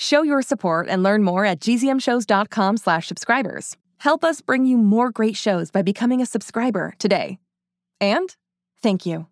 [0.00, 3.76] Show your support and learn more at gzmshows.com slash subscribers.
[3.98, 7.38] Help us bring you more great shows by becoming a subscriber today.
[8.00, 8.34] And
[8.82, 9.26] thank you.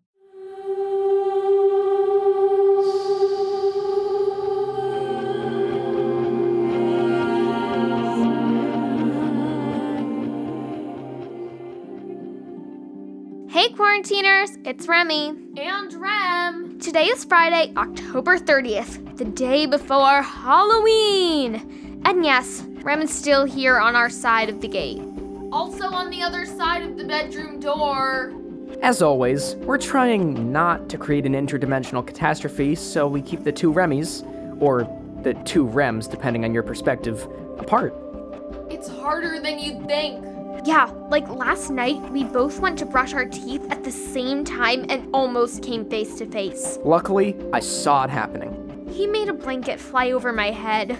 [13.48, 15.28] Hey quarantiners, it's Remy.
[15.56, 16.67] And Rem.
[16.80, 22.00] Today is Friday, October 30th, the day before Halloween.
[22.04, 25.02] And yes, Rem is still here on our side of the gate.
[25.50, 28.32] Also on the other side of the bedroom door.
[28.80, 33.72] As always, we're trying not to create an interdimensional catastrophe, so we keep the two
[33.72, 34.22] Remys,
[34.62, 34.84] or
[35.24, 37.26] the two Rems, depending on your perspective,
[37.58, 37.92] apart.
[38.70, 40.24] It's harder than you'd think.
[40.64, 44.86] Yeah, like last night, we both went to brush our teeth at the same time
[44.88, 46.78] and almost came face to face.
[46.84, 48.88] Luckily, I saw it happening.
[48.92, 50.98] He made a blanket fly over my head.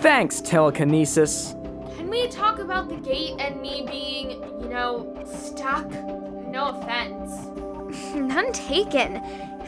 [0.00, 1.54] Thanks, telekinesis.
[1.96, 4.30] Can we talk about the gate and me being,
[4.60, 5.88] you know, stuck?
[6.48, 7.30] No offense.
[8.14, 9.16] None taken.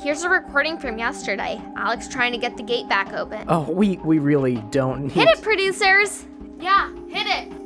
[0.03, 1.63] Here's a recording from yesterday.
[1.77, 3.45] Alex trying to get the gate back open.
[3.49, 6.25] Oh, we we really don't need Hit it, producers!
[6.59, 7.62] Yeah, hit it.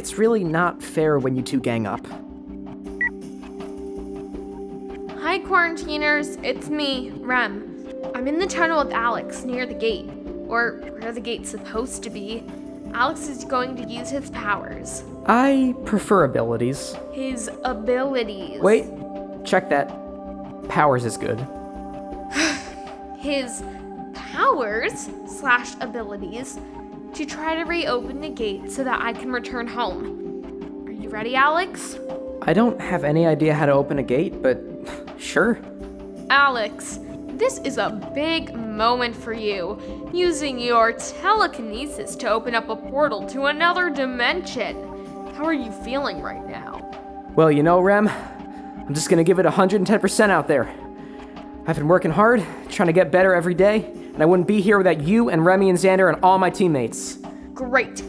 [0.00, 2.06] It's really not fair when you two gang up.
[5.20, 6.38] Hi, quarantiners.
[6.42, 7.86] It's me, Rem.
[8.14, 10.08] I'm in the tunnel with Alex near the gate,
[10.48, 12.42] or where the gate's supposed to be.
[12.94, 15.04] Alex is going to use his powers.
[15.26, 16.96] I prefer abilities.
[17.12, 18.62] His abilities.
[18.62, 18.86] Wait,
[19.44, 19.88] check that.
[20.70, 21.46] Powers is good.
[23.18, 23.62] His
[24.14, 26.58] powers slash abilities
[27.20, 30.86] to try to reopen the gate so that I can return home.
[30.86, 31.98] Are you ready, Alex?
[32.40, 34.58] I don't have any idea how to open a gate, but
[35.18, 35.58] sure.
[36.30, 36.98] Alex,
[37.32, 43.26] this is a big moment for you, using your telekinesis to open up a portal
[43.26, 44.74] to another dimension.
[45.34, 46.90] How are you feeling right now?
[47.36, 50.74] Well, you know, Rem, I'm just gonna give it 110% out there.
[51.66, 54.78] I've been working hard, trying to get better every day, and I wouldn't be here
[54.78, 57.18] without you and Remy and Xander and all my teammates.
[57.54, 58.02] Great.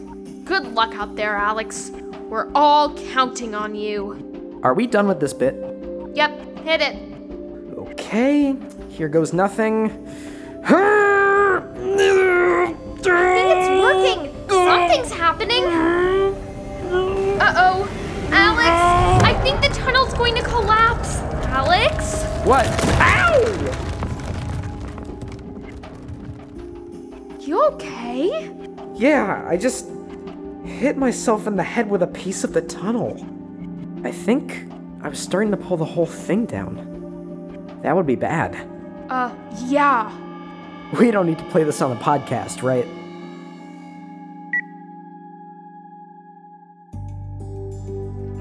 [0.45, 1.91] Good luck out there, Alex.
[2.29, 4.59] We're all counting on you.
[4.63, 5.56] Are we done with this bit?
[6.13, 6.95] Yep, hit it.
[7.78, 8.56] Okay,
[8.90, 9.91] here goes nothing.
[10.63, 11.61] I
[13.03, 14.47] think it's working.
[14.47, 15.66] Something's happening.
[15.66, 17.90] Uh oh.
[18.31, 21.17] Alex, I think the tunnel's going to collapse.
[21.47, 22.31] Alex?
[22.44, 22.66] What?
[23.00, 23.38] Ow!
[27.40, 28.52] You okay?
[28.96, 29.88] Yeah, I just
[30.66, 33.16] hit myself in the head with a piece of the tunnel.
[34.03, 34.68] I think
[35.02, 37.79] I was starting to pull the whole thing down.
[37.84, 38.56] That would be bad.
[39.09, 39.34] Uh,
[39.66, 40.12] yeah.
[41.00, 42.85] We don't need to play this on the podcast, right?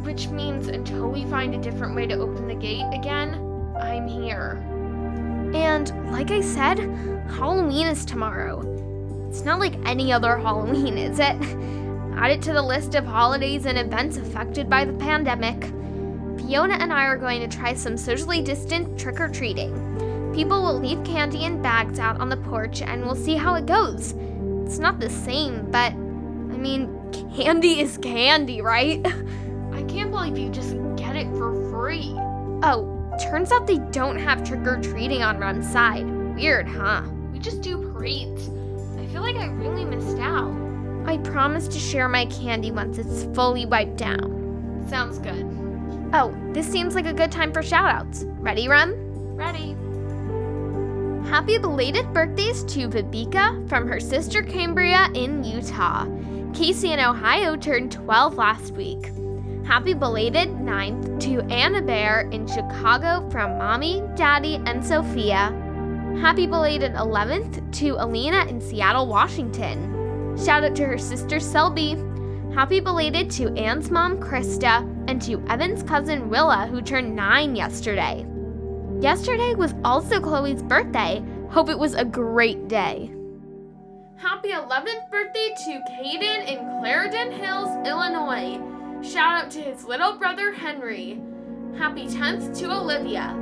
[0.05, 3.40] Which means until we find a different way to open the gate again,
[4.09, 4.63] Here.
[5.55, 6.79] And like I said,
[7.29, 8.61] Halloween is tomorrow.
[9.29, 11.37] It's not like any other Halloween, is it?
[12.17, 15.73] Add it to the list of holidays and events affected by the pandemic.
[16.39, 19.73] Fiona and I are going to try some socially distant trick or treating.
[20.35, 23.67] People will leave candy in bags out on the porch and we'll see how it
[23.67, 24.15] goes.
[24.65, 26.91] It's not the same, but I mean,
[27.35, 29.05] candy is candy, right?
[29.73, 32.15] I can't believe you just get it for free.
[32.63, 36.07] Oh, turns out they don't have trick or treating on Rem's side.
[36.35, 37.03] Weird, huh?
[37.33, 38.49] We just do parades.
[38.99, 40.55] I feel like I really missed out.
[41.07, 44.85] I promise to share my candy once it's fully wiped down.
[44.89, 45.45] Sounds good.
[46.13, 48.25] Oh, this seems like a good time for shoutouts.
[48.41, 48.95] Ready, Rem?
[49.37, 49.77] Ready.
[51.29, 56.07] Happy belated birthdays to Vibika from her sister Cambria in Utah.
[56.53, 59.11] Casey in Ohio turned 12 last week.
[59.71, 65.55] Happy belated 9th to Anna Bear in Chicago from Mommy, Daddy, and Sophia.
[66.21, 70.37] Happy belated 11th to Alina in Seattle, Washington.
[70.37, 71.95] Shout out to her sister Selby.
[72.53, 78.27] Happy belated to Anne's mom Krista and to Evan's cousin Willa who turned 9 yesterday.
[79.01, 81.23] Yesterday was also Chloe's birthday.
[81.49, 83.13] Hope it was a great day.
[84.17, 88.80] Happy 11th birthday to Caden in Clarendon Hills, Illinois.
[89.03, 91.23] Shout out to his little brother Henry.
[91.79, 93.35] Happy 10th to Olivia.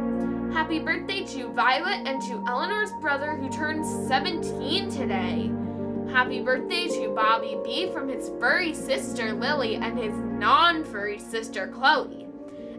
[0.53, 5.51] Happy birthday to Violet and to Eleanor's brother who turns 17 today.
[6.13, 11.67] Happy birthday to Bobby B from his furry sister Lily and his non furry sister
[11.67, 12.29] Chloe.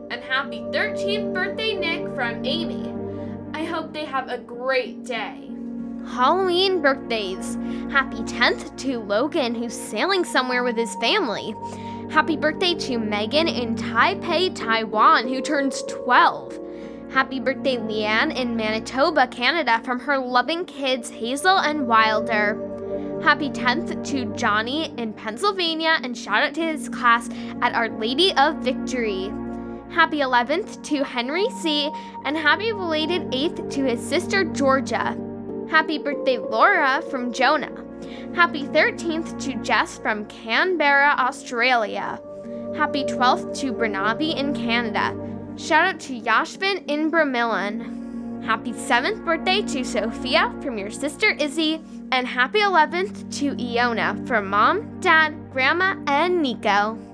[0.09, 2.93] And happy 13th birthday, Nick, from Amy.
[3.53, 5.51] I hope they have a great day.
[6.07, 7.55] Halloween birthdays.
[7.91, 11.53] Happy 10th to Logan, who's sailing somewhere with his family.
[12.09, 16.59] Happy birthday to Megan in Taipei, Taiwan, who turns 12.
[17.11, 22.57] Happy birthday, Leanne in Manitoba, Canada, from her loving kids Hazel and Wilder.
[23.23, 27.29] Happy 10th to Johnny in Pennsylvania, and shout out to his class
[27.61, 29.31] at Our Lady of Victory.
[29.91, 31.91] Happy 11th to Henry C.,
[32.25, 35.15] and happy belated 8th to his sister Georgia.
[35.69, 37.88] Happy birthday, Laura from Jonah.
[38.35, 42.19] Happy 13th to Jess from Canberra, Australia.
[42.75, 45.15] Happy 12th to Bernabe in Canada.
[45.57, 48.43] Shout out to Yashvin in Bramillan.
[48.43, 51.81] Happy 7th birthday to Sophia from your sister Izzy.
[52.11, 57.08] And happy 11th to Iona from mom, dad, grandma, and Nico.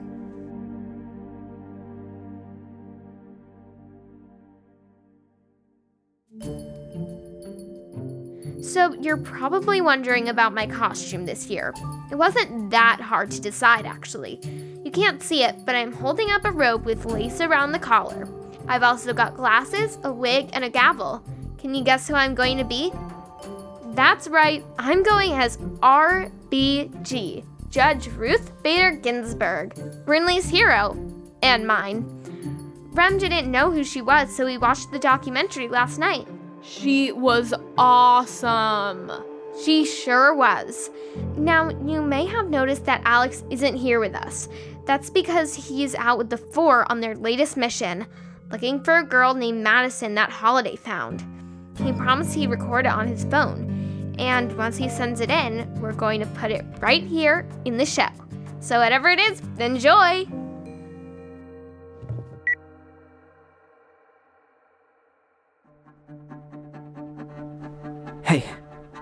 [8.76, 11.74] So, you're probably wondering about my costume this year.
[12.12, 14.42] It wasn't that hard to decide, actually.
[14.84, 18.28] You can't see it, but I'm holding up a robe with lace around the collar.
[18.68, 21.24] I've also got glasses, a wig, and a gavel.
[21.58, 22.92] Can you guess who I'm going to be?
[23.94, 29.74] That's right, I'm going as RBG, Judge Ruth Bader Ginsburg,
[30.06, 30.98] Brinley's hero,
[31.42, 32.04] and mine.
[32.92, 36.28] Rem didn't know who she was, so we watched the documentary last night.
[36.68, 39.12] She was awesome.
[39.64, 40.90] She sure was.
[41.38, 44.50] Now, you may have noticed that Alex isn't here with us.
[44.86, 48.06] That's because he's out with the Four on their latest mission,
[48.52, 51.24] looking for a girl named Madison that Holiday found.
[51.78, 55.94] He promised he'd record it on his phone, and once he sends it in, we're
[55.94, 58.08] going to put it right here in the show.
[58.60, 60.26] So, whatever it is, enjoy!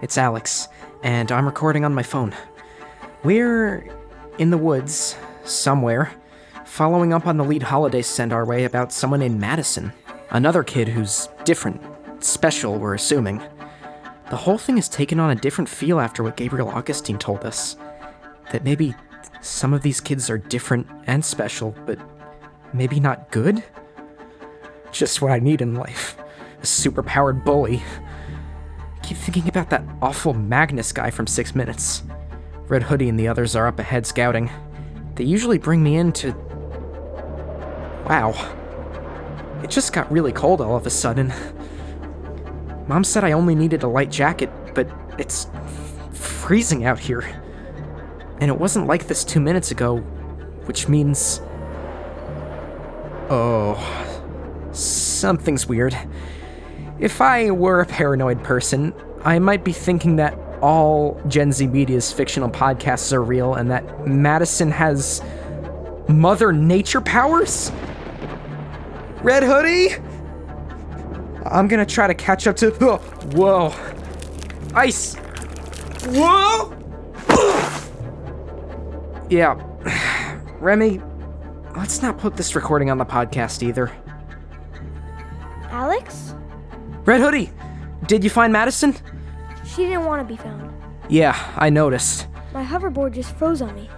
[0.04, 0.68] It's Alex,
[1.02, 2.36] and I'm recording on my phone.
[3.24, 3.88] We're
[4.38, 5.16] in the woods,
[5.46, 6.12] somewhere,
[6.66, 9.94] following up on the lead Holiday's sent our way about someone named Madison.
[10.30, 11.82] Another kid who's different,
[12.20, 13.42] special, we're assuming.
[14.30, 17.78] The whole thing has taken on a different feel after what Gabriel Augustine told us.
[18.52, 18.96] That maybe
[19.40, 21.98] some of these kids are different and special, but
[22.74, 23.64] maybe not good?
[24.92, 26.18] Just what I need in life.
[26.60, 27.82] A superpowered bully
[29.04, 32.04] keep thinking about that awful Magnus guy from Six Minutes.
[32.68, 34.50] Red Hoodie and the others are up ahead scouting.
[35.16, 36.32] They usually bring me in to.
[38.08, 38.32] Wow.
[39.62, 41.32] It just got really cold all of a sudden.
[42.88, 45.48] Mom said I only needed a light jacket, but it's
[46.12, 47.22] freezing out here.
[48.40, 49.98] And it wasn't like this two minutes ago,
[50.66, 51.42] which means.
[53.30, 53.78] Oh.
[54.72, 55.96] Something's weird.
[57.00, 58.94] If I were a paranoid person,
[59.24, 64.08] I might be thinking that all Gen Z Media's fictional podcasts are real and that
[64.08, 65.22] Madison has
[66.08, 67.72] Mother Nature powers?
[69.22, 69.96] Red Hoodie?
[71.46, 72.74] I'm gonna try to catch up to.
[72.82, 72.98] Oh,
[73.34, 73.74] whoa.
[74.74, 75.16] Ice!
[76.08, 76.74] Whoa!
[79.30, 79.56] yeah.
[80.60, 81.02] Remy,
[81.76, 83.92] let's not put this recording on the podcast either.
[85.70, 86.36] Alex?
[87.06, 87.52] Red Hoodie,
[88.08, 88.96] did you find Madison?
[89.66, 90.72] She didn't want to be found.
[91.10, 92.28] Yeah, I noticed.
[92.54, 93.90] My hoverboard just froze on me.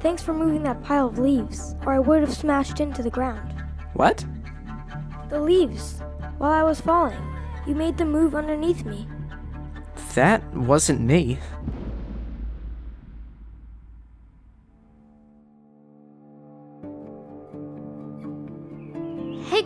[0.00, 3.54] Thanks for moving that pile of leaves, or I would have smashed into the ground.
[3.94, 4.24] What?
[5.30, 6.00] The leaves.
[6.36, 7.22] While I was falling,
[7.66, 9.08] you made them move underneath me.
[10.14, 11.38] That wasn't me.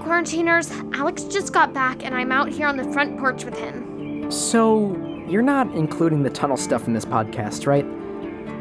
[0.06, 4.30] Quarantiners, Alex just got back and I'm out here on the front porch with him.
[4.30, 4.96] So,
[5.28, 7.84] you're not including the tunnel stuff in this podcast, right?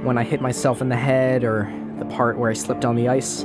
[0.04, 3.08] When I hit myself in the head or the part where I slipped on the
[3.08, 3.44] ice?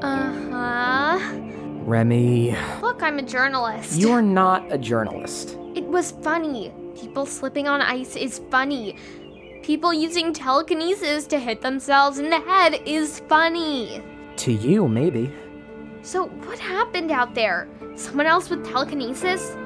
[0.00, 1.38] Uh huh.
[1.84, 3.98] Remy, Look, I'm a journalist.
[4.00, 5.58] you're not a journalist.
[5.74, 6.72] It was funny.
[6.98, 8.96] People slipping on ice is funny.
[9.62, 14.02] People using telekinesis to hit themselves in the head is funny.
[14.36, 15.30] To you, maybe.
[16.02, 17.68] So, what happened out there?
[17.94, 19.56] Someone else with telekinesis?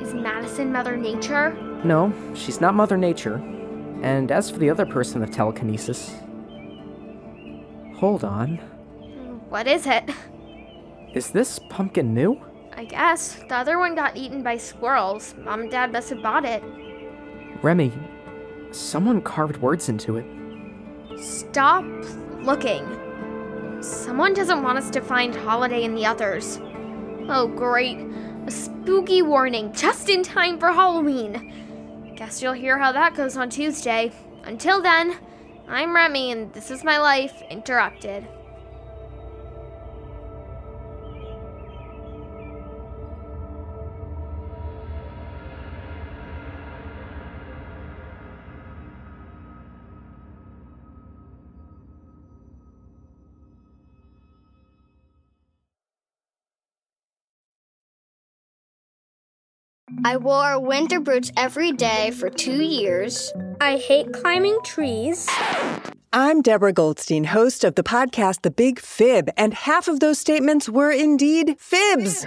[0.00, 1.50] Is Madison Mother Nature?
[1.82, 3.36] No, she's not Mother Nature.
[4.02, 6.14] And as for the other person with telekinesis.
[7.96, 8.56] Hold on.
[9.48, 10.08] What is it?
[11.14, 12.40] Is this pumpkin new?
[12.76, 13.34] I guess.
[13.48, 15.34] The other one got eaten by squirrels.
[15.38, 16.62] Mom and Dad must have bought it.
[17.60, 17.92] Remy,
[18.70, 20.26] someone carved words into it.
[21.20, 21.84] Stop
[22.40, 22.84] looking.
[23.82, 26.60] Someone doesn't want us to find Holiday and the others.
[27.28, 27.98] Oh, great.
[28.46, 32.14] A spooky warning just in time for Halloween.
[32.16, 34.12] Guess you'll hear how that goes on Tuesday.
[34.44, 35.16] Until then,
[35.66, 38.28] I'm Remy, and this is my life interrupted.
[60.04, 63.32] I wore winter boots every day for two years.
[63.60, 65.28] I hate climbing trees.
[66.12, 70.68] I'm Deborah Goldstein, host of the podcast The Big Fib, and half of those statements
[70.68, 72.26] were indeed fibs.